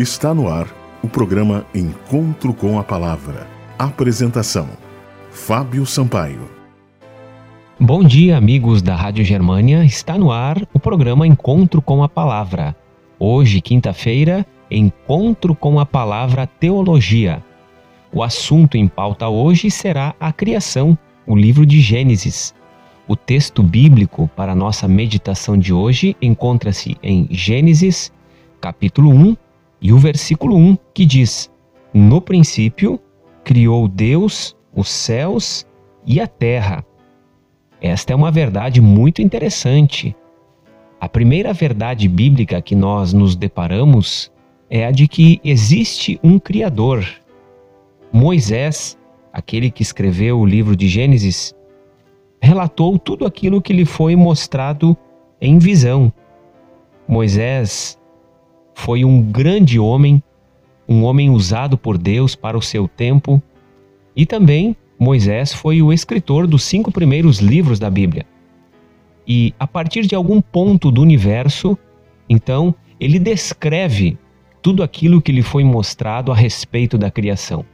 Está 0.00 0.32
no 0.32 0.48
ar 0.48 0.66
o 1.02 1.08
programa 1.08 1.66
Encontro 1.74 2.54
com 2.54 2.78
a 2.78 2.82
Palavra. 2.82 3.46
Apresentação: 3.78 4.66
Fábio 5.30 5.84
Sampaio. 5.84 6.48
Bom 7.78 8.02
dia, 8.02 8.38
amigos 8.38 8.80
da 8.80 8.96
Rádio 8.96 9.22
Germânia. 9.26 9.84
Está 9.84 10.16
no 10.16 10.32
ar 10.32 10.66
o 10.72 10.80
programa 10.80 11.26
Encontro 11.26 11.82
com 11.82 12.02
a 12.02 12.08
Palavra. 12.08 12.74
Hoje, 13.18 13.60
quinta-feira, 13.60 14.46
Encontro 14.70 15.54
com 15.54 15.78
a 15.78 15.84
Palavra 15.84 16.46
Teologia. 16.46 17.44
O 18.10 18.22
assunto 18.22 18.78
em 18.78 18.88
pauta 18.88 19.28
hoje 19.28 19.70
será 19.70 20.14
a 20.18 20.32
criação, 20.32 20.96
o 21.26 21.36
livro 21.36 21.66
de 21.66 21.78
Gênesis. 21.78 22.54
O 23.06 23.14
texto 23.14 23.62
bíblico 23.62 24.30
para 24.34 24.54
nossa 24.54 24.88
meditação 24.88 25.58
de 25.58 25.74
hoje 25.74 26.16
encontra-se 26.22 26.96
em 27.02 27.28
Gênesis, 27.30 28.10
capítulo 28.62 29.10
1, 29.10 29.36
e 29.80 29.92
o 29.92 29.98
versículo 29.98 30.56
1, 30.56 30.76
que 30.92 31.06
diz: 31.06 31.50
No 31.92 32.20
princípio 32.20 33.00
criou 33.44 33.88
Deus 33.88 34.56
os 34.74 34.88
céus 34.88 35.66
e 36.06 36.20
a 36.20 36.26
terra. 36.26 36.84
Esta 37.80 38.12
é 38.12 38.16
uma 38.16 38.30
verdade 38.30 38.80
muito 38.80 39.22
interessante. 39.22 40.14
A 41.00 41.08
primeira 41.08 41.52
verdade 41.52 42.06
bíblica 42.08 42.60
que 42.60 42.74
nós 42.74 43.12
nos 43.12 43.34
deparamos 43.34 44.30
é 44.68 44.84
a 44.86 44.90
de 44.90 45.08
que 45.08 45.40
existe 45.42 46.20
um 46.22 46.38
Criador. 46.38 47.06
Moisés, 48.12 48.98
aquele 49.32 49.70
que 49.70 49.82
escreveu 49.82 50.38
o 50.38 50.46
livro 50.46 50.76
de 50.76 50.88
Gênesis, 50.88 51.54
relatou 52.40 52.98
tudo 52.98 53.24
aquilo 53.26 53.62
que 53.62 53.72
lhe 53.72 53.84
foi 53.84 54.14
mostrado 54.14 54.96
em 55.40 55.58
visão. 55.58 56.12
Moisés 57.08 57.98
foi 58.74 59.04
um 59.04 59.22
grande 59.22 59.78
homem, 59.78 60.22
um 60.88 61.04
homem 61.04 61.30
usado 61.30 61.76
por 61.76 61.98
Deus 61.98 62.34
para 62.34 62.56
o 62.56 62.62
seu 62.62 62.88
tempo, 62.88 63.42
e 64.14 64.26
também 64.26 64.76
Moisés 64.98 65.52
foi 65.52 65.80
o 65.80 65.92
escritor 65.92 66.46
dos 66.46 66.62
cinco 66.62 66.92
primeiros 66.92 67.38
livros 67.38 67.78
da 67.78 67.88
Bíblia. 67.88 68.26
E 69.26 69.54
a 69.58 69.66
partir 69.66 70.06
de 70.06 70.14
algum 70.14 70.40
ponto 70.40 70.90
do 70.90 71.00
universo, 71.00 71.78
então, 72.28 72.74
ele 72.98 73.18
descreve 73.18 74.18
tudo 74.60 74.82
aquilo 74.82 75.22
que 75.22 75.32
lhe 75.32 75.42
foi 75.42 75.64
mostrado 75.64 76.30
a 76.30 76.34
respeito 76.34 76.98
da 76.98 77.10
criação. 77.10 77.64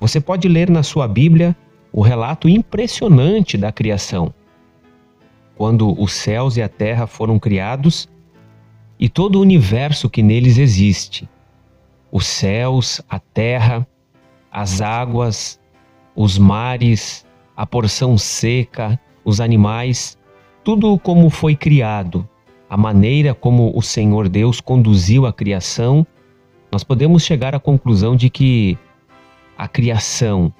Você 0.00 0.20
pode 0.20 0.48
ler 0.48 0.68
na 0.68 0.82
sua 0.82 1.06
Bíblia 1.06 1.56
o 1.92 2.00
relato 2.00 2.48
impressionante 2.48 3.56
da 3.56 3.72
criação. 3.72 4.34
Quando 5.56 5.98
os 6.00 6.12
céus 6.12 6.56
e 6.56 6.62
a 6.62 6.68
terra 6.68 7.06
foram 7.06 7.38
criados, 7.38 8.08
e 8.98 9.08
todo 9.08 9.36
o 9.36 9.42
universo 9.42 10.08
que 10.08 10.22
neles 10.22 10.58
existe. 10.58 11.28
Os 12.10 12.26
céus, 12.26 13.00
a 13.08 13.18
terra, 13.18 13.86
as 14.50 14.80
águas, 14.80 15.60
os 16.14 16.38
mares, 16.38 17.26
a 17.56 17.66
porção 17.66 18.16
seca, 18.16 18.98
os 19.24 19.40
animais, 19.40 20.18
tudo 20.64 20.98
como 20.98 21.28
foi 21.30 21.54
criado, 21.54 22.28
a 22.68 22.76
maneira 22.76 23.34
como 23.34 23.72
o 23.76 23.82
Senhor 23.82 24.28
Deus 24.28 24.60
conduziu 24.60 25.26
a 25.26 25.32
criação, 25.32 26.06
nós 26.72 26.82
podemos 26.82 27.22
chegar 27.22 27.54
à 27.54 27.60
conclusão 27.60 28.16
de 28.16 28.28
que 28.28 28.76
a 29.56 29.68
criação, 29.68 30.52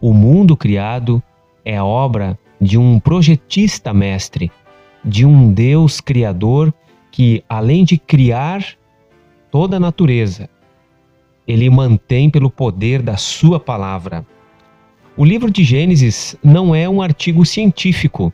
o 0.00 0.12
mundo 0.12 0.56
criado, 0.56 1.22
é 1.64 1.82
obra 1.82 2.38
de 2.60 2.78
um 2.78 3.00
projetista 3.00 3.92
mestre, 3.92 4.50
de 5.04 5.26
um 5.26 5.52
Deus 5.52 6.00
criador 6.00 6.72
que, 7.10 7.42
além 7.48 7.84
de 7.84 7.98
criar 7.98 8.64
toda 9.50 9.76
a 9.76 9.80
natureza, 9.80 10.48
ele 11.46 11.70
mantém 11.70 12.28
pelo 12.28 12.50
poder 12.50 13.00
da 13.00 13.16
sua 13.16 13.58
palavra. 13.58 14.26
O 15.16 15.24
livro 15.24 15.50
de 15.50 15.64
Gênesis 15.64 16.36
não 16.44 16.74
é 16.74 16.88
um 16.88 17.00
artigo 17.02 17.44
científico. 17.44 18.32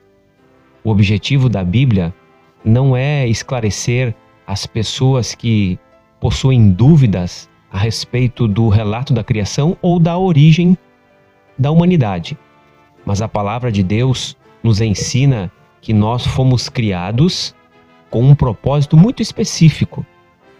O 0.82 0.90
objetivo 0.90 1.48
da 1.48 1.64
Bíblia 1.64 2.12
não 2.64 2.96
é 2.96 3.26
esclarecer 3.28 4.14
as 4.46 4.66
pessoas 4.66 5.34
que 5.34 5.78
possuem 6.20 6.70
dúvidas 6.70 7.48
a 7.70 7.78
respeito 7.78 8.46
do 8.46 8.68
relato 8.68 9.12
da 9.12 9.24
criação 9.24 9.76
ou 9.80 9.98
da 9.98 10.18
origem 10.18 10.76
da 11.58 11.70
humanidade. 11.70 12.36
Mas 13.06 13.22
a 13.22 13.28
palavra 13.28 13.70
de 13.70 13.82
Deus 13.82 14.36
nos 14.62 14.80
ensina 14.80 15.50
que 15.80 15.92
nós 15.92 16.26
fomos 16.26 16.68
criados 16.68 17.54
com 18.14 18.22
um 18.22 18.32
propósito 18.32 18.96
muito 18.96 19.20
específico. 19.20 20.06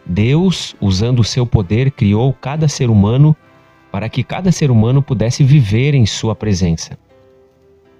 Deus, 0.04 0.74
usando 0.80 1.20
o 1.20 1.24
seu 1.24 1.46
poder, 1.46 1.92
criou 1.92 2.32
cada 2.32 2.66
ser 2.66 2.90
humano 2.90 3.36
para 3.92 4.08
que 4.08 4.24
cada 4.24 4.50
ser 4.50 4.72
humano 4.72 5.00
pudesse 5.00 5.44
viver 5.44 5.94
em 5.94 6.04
sua 6.04 6.34
presença. 6.34 6.98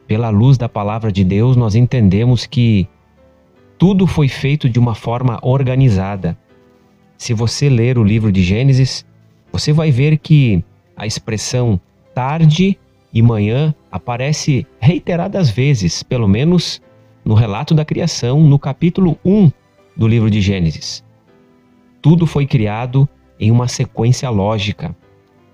Pela 0.09 0.29
luz 0.29 0.59
da 0.59 0.69
palavra 0.69 1.13
de 1.13 1.23
Deus, 1.23 1.57
nós 1.57 1.77
entendemos 1.77 2.47
que 2.47 2.89
tudo 3.79 4.09
foi 4.09 4.27
feito 4.27 4.69
de 4.69 4.81
uma 4.81 4.93
forma 4.93 5.39
organizada. 5.41 6.37
Se 7.17 7.33
você 7.33 7.69
ler 7.69 7.97
o 7.97 8.03
livro 8.03 8.33
de 8.33 8.43
Gênesis, 8.43 9.07
você 9.53 9.73
vai 9.73 9.93
ver 9.93 10.19
que 10.19 10.65
a 10.97 11.07
expressão 11.07 11.81
tarde 12.13 12.77
e 13.13 13.23
manhã 13.23 13.73
aparece 13.89 14.67
reiteradas 14.81 15.49
vezes, 15.49 16.03
pelo 16.03 16.27
menos 16.27 16.83
no 17.25 17.35
relato 17.35 17.75
da 17.75 17.85
criação, 17.85 18.41
no 18.41 18.59
capítulo 18.59 19.19
1 19.25 19.51
do 19.97 20.07
livro 20.07 20.31
de 20.31 20.41
Gênesis. 20.41 21.03
Tudo 22.03 22.27
foi 22.27 22.47
criado 22.47 23.09
em 23.41 23.51
uma 23.51 23.67
sequência 23.67 24.29
lógica. 24.29 24.95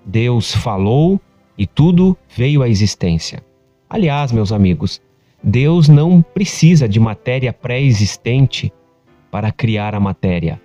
Deus 0.05 0.55
falou 0.55 1.21
e 1.57 1.67
tudo 1.67 2.17
veio 2.29 2.63
à 2.63 2.69
existência. 2.69 3.43
Aliás, 3.89 4.33
meus 4.33 4.51
amigos, 4.51 5.01
Deus 5.43 5.89
não 5.89 6.23
precisa 6.23 6.89
de 6.89 6.99
matéria 6.99 7.53
pré-existente 7.53 8.73
para 9.31 9.53
criar 9.53 9.95
a 9.95 10.01
matéria. 10.01 10.61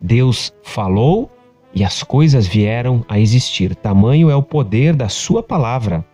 Deus 0.00 0.52
falou 0.62 1.30
e 1.74 1.82
as 1.82 2.02
coisas 2.02 2.46
vieram 2.46 3.04
a 3.08 3.18
existir. 3.18 3.74
Tamanho 3.74 4.30
é 4.30 4.36
o 4.36 4.42
poder 4.42 4.94
da 4.94 5.08
Sua 5.08 5.42
palavra. 5.42 6.04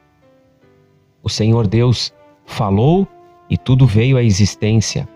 O 1.23 1.29
Senhor 1.29 1.67
Deus 1.67 2.13
falou 2.47 3.07
e 3.49 3.57
tudo 3.57 3.87
veio 3.87 4.17
à 4.17 4.23
existência. 4.23 5.09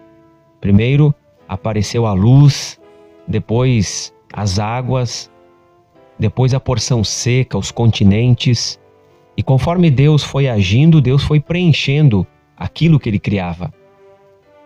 Primeiro 0.61 1.15
apareceu 1.49 2.07
a 2.07 2.13
luz, 2.13 2.81
depois 3.27 4.13
as 4.33 4.59
águas, 4.59 5.31
depois 6.19 6.55
a 6.55 6.61
porção 6.61 7.03
seca, 7.03 7.59
os 7.59 7.71
continentes. 7.71 8.81
E 9.37 9.43
conforme 9.43 9.91
Deus 9.91 10.23
foi 10.23 10.49
agindo, 10.49 11.01
Deus 11.01 11.25
foi 11.25 11.41
preenchendo 11.41 12.27
aquilo 12.57 12.99
que 13.01 13.09
ele 13.09 13.19
criava. 13.19 13.73